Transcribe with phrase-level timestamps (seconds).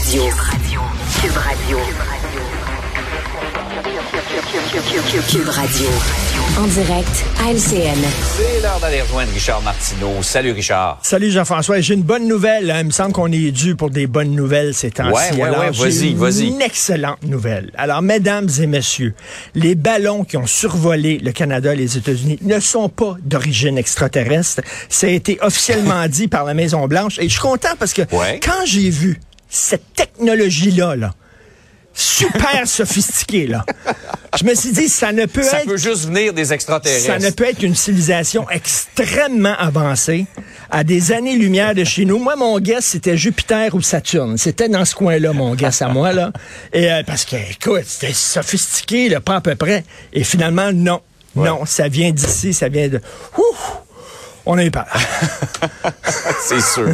[0.00, 0.22] Radio.
[1.20, 1.78] Cube Radio.
[5.28, 5.86] Cube Radio.
[6.58, 7.94] En direct à LCN.
[8.36, 10.22] C'est l'heure d'aller rejoindre Richard Martineau.
[10.22, 10.98] Salut Richard.
[11.02, 11.80] Salut Jean-François.
[11.80, 12.70] J'ai une bonne nouvelle.
[12.70, 12.78] hein.
[12.80, 15.34] Il me semble qu'on est dû pour des bonnes nouvelles ces temps-ci.
[15.34, 16.46] Ouais, ouais, ouais, vas-y, vas-y.
[16.48, 17.70] Une excellente nouvelle.
[17.76, 19.14] Alors, mesdames et messieurs,
[19.54, 24.62] les ballons qui ont survolé le Canada et les États-Unis ne sont pas d'origine extraterrestre.
[24.88, 27.18] Ça a été officiellement dit par la Maison-Blanche.
[27.18, 28.40] Et je suis content parce que Ouais.
[28.42, 29.20] quand j'ai vu
[29.50, 31.14] cette technologie-là, là,
[31.92, 33.66] super sophistiquée, là,
[34.38, 37.06] je me suis dit, ça ne peut Ça être peut juste venir des extraterrestres.
[37.06, 40.26] ça ne peut être une civilisation extrêmement avancée,
[40.70, 42.18] à des années-lumière de chez nous.
[42.18, 44.38] Moi, mon guess, c'était Jupiter ou Saturne.
[44.38, 46.32] C'était dans ce coin-là, mon guess à moi, là.
[46.72, 49.84] Et, euh, parce que, écoute, c'était sophistiqué, là, pas à peu près.
[50.12, 51.00] Et finalement, non.
[51.34, 51.48] Ouais.
[51.48, 53.00] Non, ça vient d'ici, ça vient de...
[53.36, 53.42] Ouh!
[54.52, 54.86] On eu peur.
[56.40, 56.88] C'est sûr.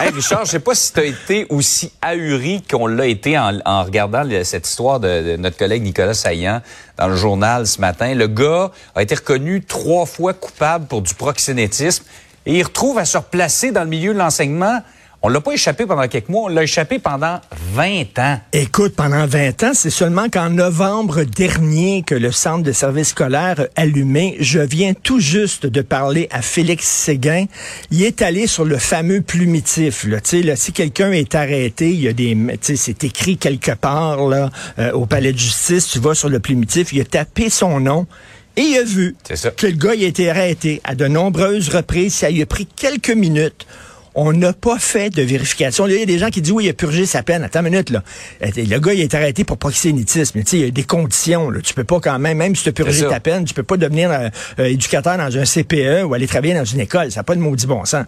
[0.00, 4.24] hey, Richard, je sais pas si tu été aussi ahuri qu'on l'a été en, regardant
[4.42, 6.60] cette histoire de, de notre collègue Nicolas Saillant
[6.98, 8.12] dans le journal ce matin.
[8.16, 12.04] Le gars a été reconnu trois fois coupable pour du proxénétisme
[12.46, 14.80] et il retrouve à se replacer dans le milieu de l'enseignement.
[15.24, 17.40] On l'a pas échappé pendant quelques mois, on l'a échappé pendant
[17.74, 18.40] 20 ans.
[18.52, 23.60] Écoute, pendant 20 ans, c'est seulement qu'en novembre dernier que le centre de service scolaire
[23.76, 24.36] a allumé.
[24.40, 27.44] Je viens tout juste de parler à Félix Séguin.
[27.92, 30.02] Il est allé sur le fameux plumitif.
[30.08, 30.20] Là.
[30.20, 33.36] Tu sais, là, si quelqu'un est arrêté, il y a des, tu sais, c'est écrit
[33.36, 34.50] quelque part là,
[34.80, 35.86] euh, au palais de justice.
[35.86, 38.08] Tu vas sur le plumitif, il a tapé son nom.
[38.56, 39.14] Et il a vu
[39.56, 42.14] que le gars il a été arrêté à de nombreuses reprises.
[42.14, 43.66] Ça lui a pris quelques minutes.
[44.14, 45.86] On n'a pas fait de vérification.
[45.86, 47.42] Là, Il y a des gens qui disent oui, il a purgé sa peine.
[47.44, 48.02] Attends une minute, là.
[48.42, 50.40] Euh, Le gars, il a été arrêté pour proxénétisme.
[50.40, 51.50] Tu sais, il y a des conditions.
[51.50, 51.60] Là.
[51.62, 53.76] Tu peux pas quand même, même si tu as purgé ta peine, tu peux pas
[53.76, 57.10] devenir euh, euh, éducateur dans un CPE ou aller travailler dans une école.
[57.10, 58.04] Ça n'a pas de maudit bon sens.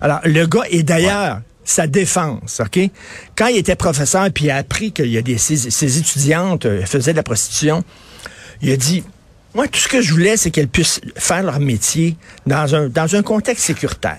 [0.00, 2.78] Alors, le gars est d'ailleurs sa défense, OK?
[3.36, 6.66] Quand il était professeur, puis il a appris qu'il y a des ses, ses étudiantes
[6.66, 7.82] euh, faisaient de la prostitution,
[8.60, 9.02] il a dit
[9.54, 13.14] moi, tout ce que je voulais, c'est qu'elles puissent faire leur métier dans un, dans
[13.14, 14.18] un contexte sécuritaire.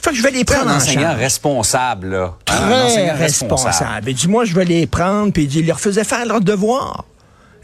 [0.00, 1.18] Fait que je vais les Un prendre en enseignant charge.
[1.20, 2.34] responsable, là.
[2.48, 4.08] Un Très enseignant responsable.
[4.08, 7.04] Et du moins, je vais les prendre, puis il leur faisait faire leur devoir.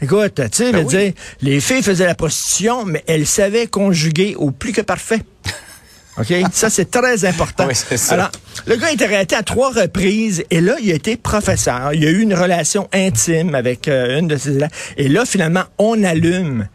[0.01, 1.15] Écoute, tu sais, Ben oui.
[1.41, 5.21] les filles faisaient la prostitution, mais elles savaient conjuguer au plus que parfait.
[6.17, 6.33] OK?
[6.53, 7.65] Ça, c'est très important.
[7.67, 8.13] Oui, c'est ça.
[8.15, 8.31] Alors,
[8.67, 11.93] le gars a été arrêté à trois reprises et là, il a été professeur.
[11.93, 14.69] Il a eu une relation intime avec euh, une de ses élèves.
[14.97, 16.67] Et là, finalement, on allume.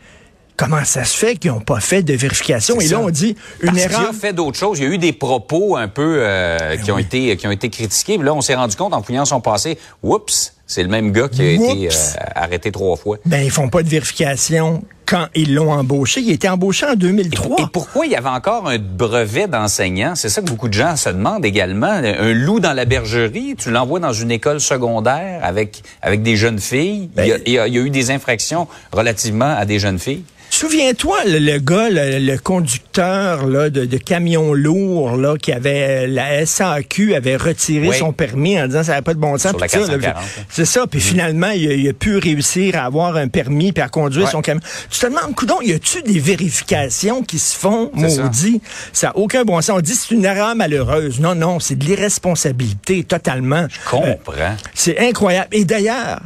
[0.61, 2.79] Comment ça se fait qu'ils n'ont pas fait de vérification?
[2.81, 4.11] Et là, on dit une Parce erreur.
[4.11, 4.79] a fait d'autres choses.
[4.79, 7.71] Il y a eu des propos un peu euh, qui ont été qui ont été
[7.71, 8.17] critiqués.
[8.19, 9.79] Puis là, on s'est rendu compte en fouillant son passé.
[10.03, 11.91] Oups, c'est le même gars qui a été euh,
[12.35, 13.17] arrêté trois fois.
[13.25, 16.21] Ben, ils font pas de vérification quand ils l'ont embauché.
[16.21, 17.57] Il a été embauché en 2003.
[17.59, 20.15] Et pourquoi il y avait encore un brevet d'enseignant?
[20.15, 21.87] C'est ça que beaucoup de gens se demandent également.
[21.91, 26.61] Un loup dans la bergerie, tu l'envoies dans une école secondaire avec, avec des jeunes
[26.61, 27.09] filles.
[27.17, 29.65] Ben- il, y a, il y a- il y a eu des infractions relativement à
[29.65, 30.23] des jeunes filles.
[30.61, 36.07] Souviens-toi, le, le gars, le, le conducteur là, de, de camion lourd là, qui avait
[36.07, 37.97] la SAQ avait retiré Oui.
[37.97, 39.53] son permis en disant ça n'avait pas de bon sens.
[39.53, 40.43] Sur la puis ça, là, 440, hein.
[40.51, 40.87] C'est ça.
[40.87, 44.27] Puis finalement, il a, il a pu réussir à avoir un permis puis à conduire
[44.27, 44.31] Ouais.
[44.31, 44.61] son camion.
[44.91, 48.61] Tu te demandes, coudon, y a-tu des vérifications qui se font, maudit?
[48.93, 49.79] Ça n'a aucun bon sens.
[49.79, 51.21] On dit c'est une erreur malheureuse.
[51.21, 53.65] Non, non, c'est de l'irresponsabilité totalement.
[53.65, 54.57] Euh, Comprends.
[54.75, 55.49] c'est incroyable.
[55.53, 56.21] Et d'ailleurs,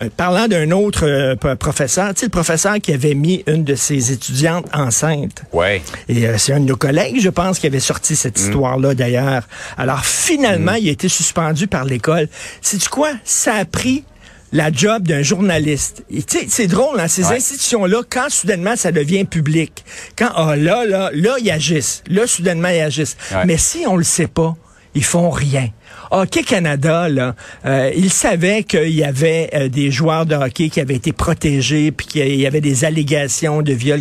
[0.00, 3.74] euh, parlant d'un autre euh, professeur, tu sais, le professeur qui avait mis une de
[3.74, 5.42] ses étudiantes enceinte.
[5.52, 5.82] Ouais.
[6.08, 9.42] Et euh, c'est un de nos collègues, je pense, qui avait sorti cette histoire-là d'ailleurs.
[9.76, 12.28] Alors finalement, il a été suspendu par l'école.
[12.62, 13.10] C'est quoi?
[13.24, 14.04] Ça a pris
[14.52, 16.04] la job d'un journaliste.
[16.10, 17.36] Et tu sais, c'est drôle, hein, ces Ouais.
[17.36, 19.84] institutions-là, quand soudainement ça devient public,
[20.16, 22.02] quand ah, là, là, là, ils agissent.
[22.06, 23.16] Là, soudainement, ils agissent.
[23.32, 23.46] Ouais.
[23.46, 24.54] Mais si on le sait pas,
[24.94, 25.68] ils font rien.
[26.10, 30.80] Hockey Canada, là, euh, il savait qu'il y avait euh, des joueurs de hockey qui
[30.80, 34.00] avaient été protégés, puis qu'il y avait des allégations de viol.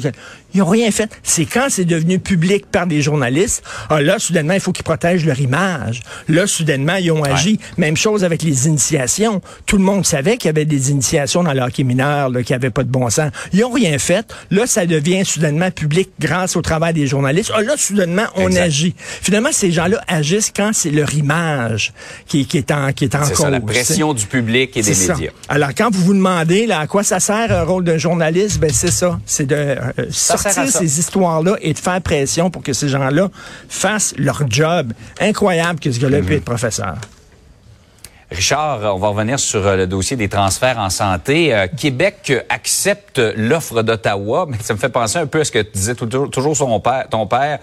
[0.53, 1.09] Ils n'ont rien fait.
[1.23, 5.25] C'est quand c'est devenu public par des journalistes, ah, là, soudainement, il faut qu'ils protègent
[5.25, 6.01] leur image.
[6.27, 7.57] Là, soudainement, ils ont agi.
[7.77, 9.41] Même chose avec les initiations.
[9.65, 12.51] Tout le monde savait qu'il y avait des initiations dans le hockey mineur, là, qui
[12.51, 13.31] n'avaient pas de bon sens.
[13.53, 14.25] Ils n'ont rien fait.
[14.49, 17.51] Là, ça devient soudainement public grâce au travail des journalistes.
[17.55, 18.61] Ah, là, soudainement, on Exact.
[18.61, 18.95] agit.
[18.97, 21.80] Finalement, ces gens-là agissent quand c'est leur image
[22.27, 24.93] qui, qui est en, qui est en C'est ça, la pression du public et des
[24.93, 25.13] ça.
[25.13, 25.31] médias.
[25.49, 28.71] Alors, quand vous vous demandez là, à quoi ça sert un rôle d'un journaliste, ben
[28.73, 29.19] c'est ça.
[29.25, 29.77] C'est de euh,
[30.11, 33.29] sortir ces histoires-là et de faire pression pour que ces gens-là
[33.69, 34.93] fassent leur job.
[35.19, 36.95] Incroyable que ce gars-là puisse être professeur.
[38.29, 41.53] Richard, on va revenir sur euh, le dossier des transferts en santé.
[41.53, 45.59] Euh, Québec accepte l'offre d'Ottawa, mais ça me fait penser un peu à ce que
[45.73, 47.59] disait tout- toujours son père, ton père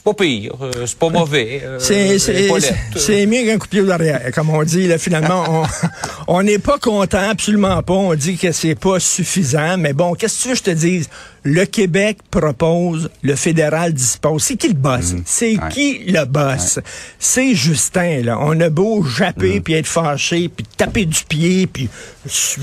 [0.00, 1.60] c'est pas pire, euh, c'est pas mauvais.
[1.64, 2.48] euh, C'est, c'est,
[2.96, 4.86] c'est mieux qu'un coup de pied derrière, comme on dit.
[4.86, 5.64] Là, finalement,
[6.28, 7.94] on n'est pas content, absolument pas.
[7.94, 9.76] On dit que c'est pas suffisant.
[9.76, 11.08] Mais bon, qu'est-ce que tu veux que je te dise?
[11.42, 14.42] Le Québec propose, le fédéral dispose.
[14.44, 15.14] C'est qui le boss?
[15.24, 15.62] C'est Mhm.
[15.64, 15.68] Ouais.
[15.72, 16.78] qui le boss?
[17.18, 18.38] C'est Justin, là.
[18.40, 19.62] On a beau japper, Mhm.
[19.62, 21.88] puis être fâché, puis taper du pied, puis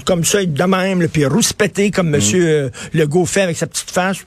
[0.05, 2.11] comme ça, être de même, puis rouspéter comme Mhm.
[2.15, 4.17] Monsieur euh, Legault fait avec sa petite face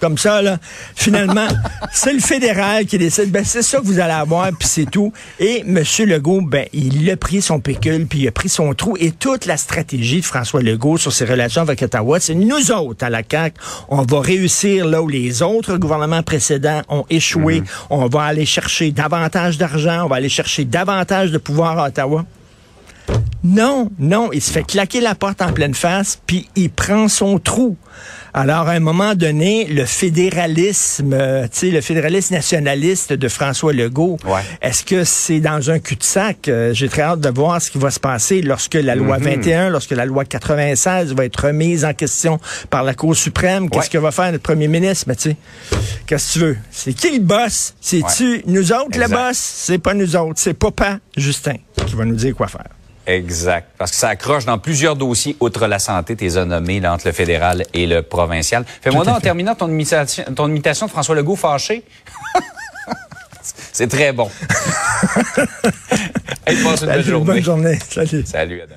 [0.00, 0.58] comme ça, là.
[0.94, 1.46] Finalement,
[1.92, 3.30] c'est le fédéral qui décide.
[3.30, 5.12] Ben, c'est ça que vous allez avoir, puis c'est tout.
[5.38, 5.82] Et M.
[6.06, 8.96] Legault, ben, il a pris son pécule, puis il a pris son trou.
[8.98, 13.04] Et toute la stratégie de François Legault sur ses relations avec Ottawa, c'est nous autres,
[13.04, 13.56] à la CAQ,
[13.88, 17.62] on va réussir là où les autres gouvernements précédents ont échoué.
[17.90, 22.24] On va aller chercher davantage d'argent, on va aller chercher davantage de pouvoir à Ottawa.
[23.44, 27.38] Non, non, il se fait claquer la porte en pleine face, puis il prend son
[27.38, 27.76] trou.
[28.32, 33.72] Alors, à un moment donné, le fédéralisme, euh, tu sais, le fédéralisme nationaliste de François
[33.72, 34.40] Legault, Ouais.
[34.62, 36.48] est-ce que c'est dans un cul-de-sac?
[36.48, 39.68] Euh, J'ai très hâte de voir ce qui va se passer lorsque la loi 21,
[39.68, 43.68] lorsque la loi 96 va être remise en question par la Cour suprême.
[43.70, 43.90] Qu'est-ce Ouais.
[43.90, 45.04] que va faire notre premier ministre?
[45.06, 45.36] Mais tu sais,
[46.06, 46.56] qu'est-ce que tu veux?
[46.70, 47.74] C'est qui le boss?
[47.80, 49.36] C'est-tu nous autres, le boss?
[49.36, 50.40] C'est pas nous autres.
[50.40, 51.56] C'est Papa Justin
[51.86, 52.64] qui va nous dire quoi faire.
[53.06, 53.68] Exact.
[53.76, 57.06] Parce que ça accroche dans plusieurs dossiers, outre la santé, tes as nommés, là, entre
[57.06, 58.64] le fédéral et le provincial.
[58.80, 61.84] Fais-moi donc, en terminant, ton imitation, ton imitation de François Legault fâché.
[63.72, 64.30] C'est très bon.
[66.46, 67.26] hey, passe une bonne journée.
[67.26, 67.78] Bonne journée.
[67.90, 68.24] Salut.
[68.24, 68.76] Salut, Adam.